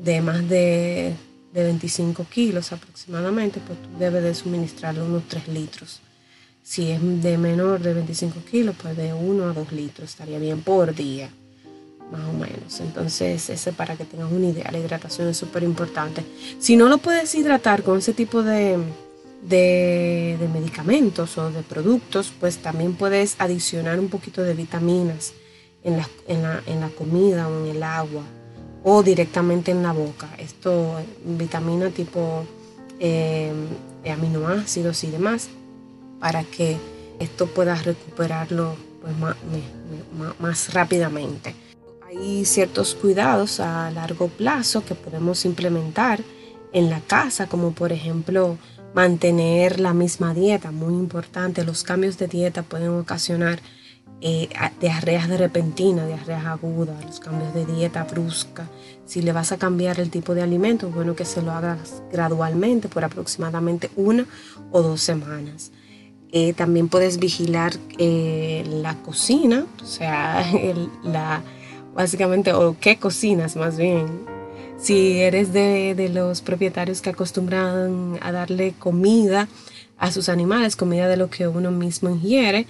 de 0.00 0.20
más 0.20 0.48
de, 0.48 1.16
25 1.52 2.24
kilos 2.24 2.72
aproximadamente, 2.72 3.60
pues 3.66 3.80
tú 3.82 3.88
debes 3.98 4.22
de 4.22 4.34
suministrarle 4.34 5.02
unos 5.02 5.28
3 5.28 5.48
litros. 5.48 6.00
Si 6.62 6.90
es 6.90 7.22
de 7.22 7.36
menor 7.38 7.80
de 7.80 7.92
25 7.92 8.40
kilos, 8.50 8.74
pues 8.80 8.96
de 8.96 9.12
1 9.12 9.44
a 9.44 9.52
2 9.52 9.72
litros 9.72 10.10
estaría 10.10 10.38
bien 10.38 10.62
por 10.62 10.94
día, 10.94 11.28
más 12.10 12.28
o 12.28 12.32
menos. 12.32 12.80
Entonces, 12.80 13.50
ese 13.50 13.72
para 13.72 13.96
que 13.96 14.04
tengas 14.04 14.30
una 14.30 14.46
idea, 14.46 14.70
la 14.70 14.78
hidratación 14.78 15.28
es 15.28 15.36
súper 15.36 15.62
importante. 15.64 16.24
Si 16.58 16.76
no 16.76 16.88
lo 16.88 16.98
puedes 16.98 17.34
hidratar 17.34 17.82
con 17.82 17.98
ese 17.98 18.14
tipo 18.14 18.42
de, 18.42 18.78
de, 19.42 20.48
medicamentos 20.52 21.36
o 21.36 21.50
de 21.50 21.62
productos, 21.62 22.32
pues 22.38 22.58
también 22.58 22.94
puedes 22.94 23.36
adicionar 23.38 23.98
un 23.98 24.08
poquito 24.08 24.42
de 24.42 24.54
vitaminas 24.54 25.34
en 25.82 25.96
la, 25.96 26.08
en 26.28 26.80
la, 26.80 26.88
comida 26.90 27.48
o 27.48 27.64
en 27.64 27.76
el 27.76 27.82
agua 27.82 28.22
o 28.84 29.02
directamente 29.02 29.70
en 29.70 29.82
la 29.82 29.92
boca. 29.92 30.28
Esto, 30.38 30.96
vitamina 31.24 31.90
tipo 31.90 32.44
eh, 32.98 33.52
aminoácidos 34.10 35.04
y 35.04 35.10
demás, 35.10 35.48
para 36.20 36.44
que 36.44 36.76
esto 37.18 37.46
pueda 37.46 37.74
recuperarlo 37.76 38.74
pues, 39.00 39.16
más, 39.18 39.36
más 40.38 40.74
rápidamente. 40.74 41.54
Hay 42.06 42.44
ciertos 42.44 42.94
cuidados 42.94 43.60
a 43.60 43.90
largo 43.90 44.28
plazo 44.28 44.84
que 44.84 44.94
podemos 44.94 45.44
implementar 45.44 46.20
en 46.72 46.90
la 46.90 47.00
casa, 47.00 47.46
como 47.48 47.72
por 47.72 47.92
ejemplo 47.92 48.58
mantener 48.94 49.80
la 49.80 49.94
misma 49.94 50.34
dieta, 50.34 50.70
muy 50.70 50.94
importante. 50.94 51.64
Los 51.64 51.82
cambios 51.82 52.18
de 52.18 52.28
dieta 52.28 52.62
pueden 52.62 52.90
ocasionar 52.90 53.60
eh, 54.24 54.48
diarreas 54.80 55.28
de 55.28 55.36
repentina, 55.36 56.06
diarreas 56.06 56.46
agudas, 56.46 57.04
los 57.04 57.18
cambios 57.18 57.52
de 57.54 57.66
dieta 57.66 58.04
brusca. 58.04 58.68
Si 59.04 59.20
le 59.20 59.32
vas 59.32 59.50
a 59.50 59.58
cambiar 59.58 59.98
el 59.98 60.10
tipo 60.10 60.34
de 60.34 60.42
alimento, 60.42 60.90
bueno 60.90 61.16
que 61.16 61.24
se 61.24 61.42
lo 61.42 61.50
hagas 61.50 62.02
gradualmente 62.12 62.88
por 62.88 63.04
aproximadamente 63.04 63.90
una 63.96 64.24
o 64.70 64.80
dos 64.80 65.00
semanas. 65.00 65.72
Eh, 66.30 66.52
también 66.52 66.88
puedes 66.88 67.18
vigilar 67.18 67.72
eh, 67.98 68.64
la 68.66 68.94
cocina, 69.02 69.66
o 69.82 69.86
sea, 69.86 70.44
la, 71.02 71.42
básicamente, 71.94 72.52
o 72.52 72.76
qué 72.80 72.98
cocinas 72.98 73.56
más 73.56 73.76
bien, 73.76 74.06
si 74.78 75.20
eres 75.20 75.52
de, 75.52 76.10
los 76.12 76.42
propietarios 76.42 77.00
que 77.02 77.10
acostumbran 77.10 78.18
a 78.20 78.32
darle 78.32 78.74
comida 78.78 79.48
a 79.96 80.10
sus 80.10 80.28
animales, 80.28 80.74
comida 80.74 81.06
de 81.06 81.16
lo 81.16 81.30
que 81.30 81.46
uno 81.46 81.70
mismo 81.70 82.10
ingiere, 82.10 82.66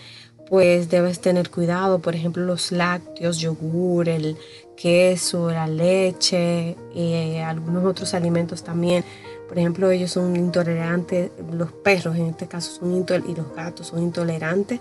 pues 0.52 0.90
debes 0.90 1.18
tener 1.18 1.48
cuidado, 1.48 2.00
por 2.00 2.14
ejemplo, 2.14 2.44
los 2.44 2.72
lácteos, 2.72 3.38
yogur, 3.38 4.06
el 4.10 4.36
queso, 4.76 5.50
la 5.50 5.66
leche, 5.66 6.76
eh, 6.94 7.42
algunos 7.42 7.86
otros 7.86 8.12
alimentos 8.12 8.62
también. 8.62 9.02
Por 9.48 9.58
ejemplo, 9.58 9.90
ellos 9.90 10.10
son 10.10 10.36
intolerantes, 10.36 11.30
los 11.50 11.72
perros 11.72 12.16
en 12.16 12.26
este 12.26 12.48
caso 12.48 12.70
son 12.70 12.92
y 12.92 13.34
los 13.34 13.54
gatos 13.56 13.86
son 13.86 14.02
intolerantes 14.02 14.78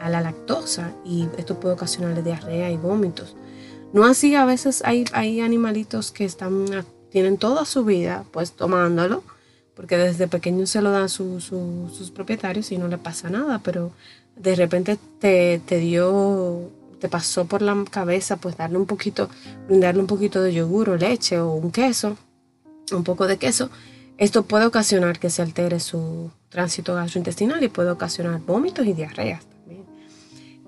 a 0.00 0.10
la 0.10 0.20
lactosa 0.20 0.90
y 1.04 1.28
esto 1.38 1.60
puede 1.60 1.76
ocasionarle 1.76 2.24
diarrea 2.24 2.72
y 2.72 2.76
vómitos. 2.76 3.36
No 3.92 4.04
así, 4.04 4.34
a 4.34 4.44
veces 4.44 4.82
hay, 4.84 5.04
hay 5.12 5.40
animalitos 5.40 6.10
que 6.10 6.24
están, 6.24 6.66
tienen 7.10 7.38
toda 7.38 7.64
su 7.64 7.84
vida 7.84 8.24
pues 8.32 8.54
tomándolo, 8.54 9.22
porque 9.76 9.96
desde 9.96 10.26
pequeños 10.26 10.70
se 10.70 10.82
lo 10.82 10.90
dan 10.90 11.08
sus 11.08 12.10
propietarios 12.12 12.72
y 12.72 12.78
no 12.78 12.88
le 12.88 12.98
pasa 12.98 13.30
nada, 13.30 13.60
pero 13.62 13.92
de 14.42 14.56
repente 14.56 14.98
te, 15.18 15.60
te, 15.64 15.78
dio, 15.78 16.70
te 16.98 17.08
pasó 17.08 17.44
por 17.44 17.62
la 17.62 17.84
cabeza 17.90 18.36
pues 18.36 18.56
darle 18.56 18.78
un 18.78 18.86
poquito, 18.86 19.28
brindarle 19.68 20.00
un 20.00 20.06
poquito 20.06 20.42
de 20.42 20.52
yogur 20.52 20.90
o 20.90 20.96
leche 20.96 21.38
o 21.38 21.52
un 21.52 21.70
queso, 21.70 22.16
un 22.90 23.04
poco 23.04 23.26
de 23.26 23.36
queso, 23.36 23.70
esto 24.18 24.42
puede 24.44 24.66
ocasionar 24.66 25.18
que 25.18 25.30
se 25.30 25.42
altere 25.42 25.80
su 25.80 26.30
tránsito 26.48 26.94
gastrointestinal 26.94 27.62
y 27.62 27.68
puede 27.68 27.90
ocasionar 27.90 28.40
vómitos 28.40 28.86
y 28.86 28.92
diarreas. 28.92 29.42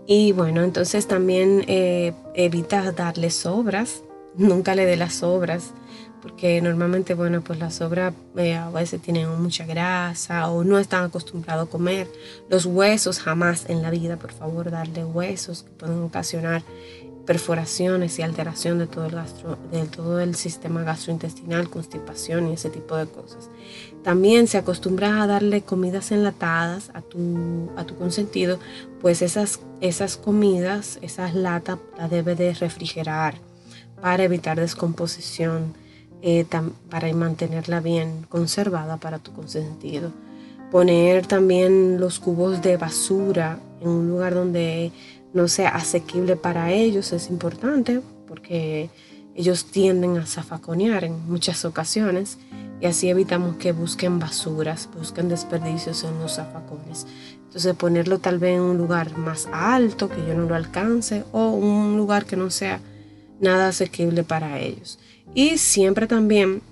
Y 0.07 0.33
bueno, 0.33 0.63
entonces 0.63 1.07
también 1.07 1.65
eh, 1.67 2.13
evita 2.35 2.93
darle 2.93 3.31
sobras, 3.31 4.03
nunca 4.37 4.75
le 4.75 4.85
dé 4.85 4.97
las 4.97 5.15
sobras, 5.15 5.73
porque 6.25 6.63
normalmente, 6.63 7.13
bueno, 7.13 7.43
pues 7.43 7.59
las 7.59 7.75
sobras 7.75 8.15
eh, 8.39 8.55
a 8.55 8.71
veces 8.71 9.03
tienen 9.03 9.29
mucha 9.43 9.67
grasa 9.67 10.49
o 10.49 10.65
no 10.65 10.79
están 10.79 11.05
acostumbrados 11.05 11.69
a 11.69 11.71
comer. 11.71 12.11
Los 12.49 12.65
huesos 12.65 13.19
jamás 13.19 13.69
en 13.69 13.83
la 13.83 13.91
vida, 13.91 14.17
por 14.17 14.33
favor, 14.33 14.71
darle 14.71 15.05
huesos 15.05 15.65
que 15.65 15.71
pueden 15.73 16.03
ocasionar 16.03 16.63
perforaciones 17.27 18.19
y 18.19 18.23
alteración 18.23 18.79
de 18.79 18.87
todo 18.87 19.05
el, 19.05 19.13
gastro, 19.13 19.59
de 19.71 19.85
todo 19.85 20.19
el 20.19 20.35
sistema 20.35 20.83
gastrointestinal, 20.83 21.69
constipación 21.69 22.49
y 22.49 22.55
ese 22.55 22.71
tipo 22.71 22.97
de 22.97 23.05
cosas. 23.05 23.51
También 24.03 24.47
se 24.47 24.57
acostumbra 24.57 25.23
a 25.23 25.27
darle 25.27 25.61
comidas 25.61 26.11
enlatadas 26.11 26.91
a 26.95 27.03
tu, 27.03 27.71
a 27.77 27.85
tu 27.85 27.97
consentido, 27.97 28.59
pues 29.03 29.21
esas, 29.21 29.61
esas 29.83 30.17
comidas, 30.17 30.99
esas 31.03 31.35
latas, 31.35 31.81
las 31.99 32.11
debe 32.11 32.35
de 32.35 32.55
refrigerar 32.55 33.35
para 34.01 34.25
evitar 34.25 34.59
descomposición, 34.59 35.75
eh, 36.27 36.47
para 36.89 37.13
mantenerla 37.13 37.81
bien 37.81 38.25
conservada 38.31 38.97
para 38.97 39.19
tu 39.19 39.35
consentido. 39.35 40.11
Poner 40.71 41.27
también 41.27 42.01
los 42.01 42.19
cubos 42.19 42.63
de 42.63 42.79
basura 42.79 43.59
en 43.83 43.89
un 43.91 44.09
lugar 44.09 44.33
donde 44.33 44.91
no 45.35 45.49
sea 45.49 45.69
asequible 45.69 46.37
para 46.37 46.73
ellos 46.73 47.13
es 47.13 47.29
importante 47.29 48.01
porque 48.27 48.89
ellos 49.35 49.67
tienden 49.67 50.17
a 50.17 50.25
zafaconear 50.25 51.05
en 51.05 51.29
muchas 51.29 51.67
ocasiones 51.67 52.39
y 52.81 52.87
así 52.87 53.11
evitamos 53.11 53.57
que 53.57 53.73
busquen 53.73 54.19
basuras, 54.19 54.89
busquen 54.97 55.29
desperdicios 55.29 56.05
en 56.05 56.19
los 56.21 56.37
zafacones. 56.37 57.07
Entonces 57.35 57.75
ponerlo 57.75 58.19
tal 58.19 58.39
vez 58.39 58.57
en 58.57 58.63
un 58.63 58.79
lugar 58.79 59.19
más 59.19 59.47
alto 59.53 60.09
que 60.09 60.27
yo 60.27 60.33
no 60.33 60.49
lo 60.49 60.55
alcance 60.55 61.23
o 61.33 61.51
un 61.51 61.99
lugar 61.99 62.25
que 62.25 62.37
no 62.37 62.49
sea 62.49 62.81
nada 63.41 63.69
asequible 63.69 64.25
para 64.25 64.59
ellos. 64.59 64.99
Y 65.35 65.59
siempre 65.59 66.07
también 66.07 66.63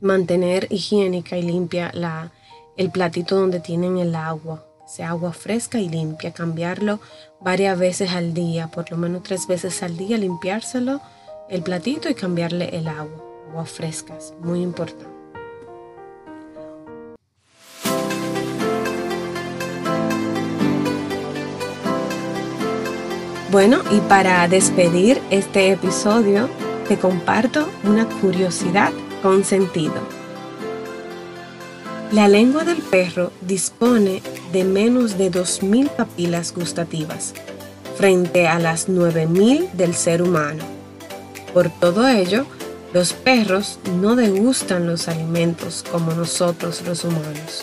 mantener 0.00 0.66
higiénica 0.70 1.36
y 1.36 1.42
limpia 1.42 1.90
la, 1.92 2.32
el 2.76 2.90
platito 2.90 3.36
donde 3.36 3.60
tienen 3.60 3.98
el 3.98 4.14
agua 4.14 4.64
sea 4.90 5.10
agua 5.10 5.32
fresca 5.32 5.78
y 5.78 5.88
limpia, 5.88 6.32
cambiarlo 6.32 6.98
varias 7.40 7.78
veces 7.78 8.10
al 8.10 8.34
día, 8.34 8.66
por 8.66 8.90
lo 8.90 8.96
menos 8.96 9.22
tres 9.22 9.46
veces 9.46 9.84
al 9.84 9.96
día, 9.96 10.18
limpiárselo 10.18 11.00
el 11.48 11.62
platito 11.62 12.08
y 12.08 12.14
cambiarle 12.14 12.76
el 12.76 12.88
agua, 12.88 13.24
agua 13.50 13.66
fresca, 13.66 14.16
es 14.16 14.34
muy 14.40 14.62
importante. 14.62 15.06
Bueno, 23.52 23.82
y 23.92 24.00
para 24.00 24.46
despedir 24.48 25.20
este 25.30 25.70
episodio, 25.70 26.48
te 26.90 26.98
comparto 26.98 27.70
una 27.84 28.04
curiosidad 28.04 28.90
con 29.22 29.44
sentido. 29.44 29.94
La 32.10 32.26
lengua 32.26 32.64
del 32.64 32.78
perro 32.78 33.30
dispone 33.42 34.20
de 34.52 34.64
menos 34.64 35.16
de 35.16 35.30
2.000 35.30 35.88
papilas 35.90 36.52
gustativas, 36.52 37.32
frente 37.96 38.48
a 38.48 38.58
las 38.58 38.88
9.000 38.88 39.70
del 39.70 39.94
ser 39.94 40.20
humano. 40.20 40.64
Por 41.54 41.70
todo 41.70 42.08
ello, 42.08 42.44
los 42.92 43.12
perros 43.12 43.78
no 44.00 44.16
degustan 44.16 44.88
los 44.88 45.06
alimentos 45.06 45.84
como 45.92 46.10
nosotros 46.10 46.82
los 46.84 47.04
humanos. 47.04 47.62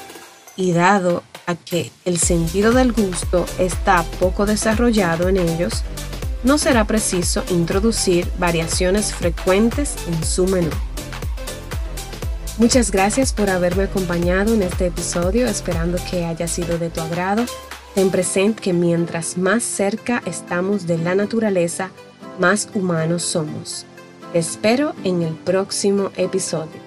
Y 0.55 0.71
dado 0.71 1.21
a 1.47 1.55
que 1.55 1.91
el 2.05 2.17
sentido 2.17 2.71
del 2.71 2.93
gusto 2.93 3.45
está 3.59 4.05
poco 4.21 4.45
desarrollado 4.45 5.27
en 5.27 5.35
ellos, 5.35 5.83
no 6.43 6.57
será 6.57 6.85
preciso 6.85 7.43
introducir 7.49 8.27
variaciones 8.37 9.13
frecuentes 9.13 9.95
en 10.07 10.23
su 10.23 10.45
menú. 10.47 10.69
Muchas 12.57 12.89
gracias 12.89 13.33
por 13.33 13.49
haberme 13.49 13.83
acompañado 13.83 14.53
en 14.53 14.63
este 14.63 14.87
episodio, 14.87 15.47
esperando 15.47 15.99
que 16.09 16.25
haya 16.25 16.47
sido 16.47 16.79
de 16.79 16.89
tu 16.89 17.01
agrado. 17.01 17.45
Ten 17.93 18.09
presente 18.09 18.61
que 18.61 18.73
mientras 18.73 19.37
más 19.37 19.63
cerca 19.63 20.23
estamos 20.25 20.87
de 20.87 20.97
la 20.97 21.13
naturaleza, 21.13 21.91
más 22.39 22.69
humanos 22.73 23.23
somos. 23.23 23.85
Te 24.33 24.39
espero 24.39 24.93
en 25.03 25.21
el 25.21 25.33
próximo 25.35 26.11
episodio. 26.17 26.86